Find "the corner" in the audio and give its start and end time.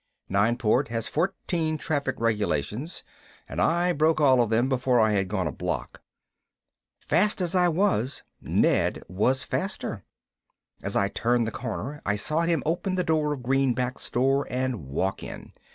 11.45-12.01